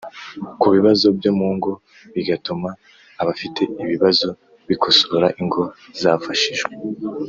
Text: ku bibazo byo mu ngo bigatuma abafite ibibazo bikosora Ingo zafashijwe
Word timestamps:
ku 0.59 0.67
bibazo 0.75 1.05
byo 1.17 1.31
mu 1.39 1.49
ngo 1.55 1.71
bigatuma 2.15 2.69
abafite 3.21 3.61
ibibazo 3.83 4.27
bikosora 4.69 5.27
Ingo 5.41 5.63
zafashijwe 6.01 6.71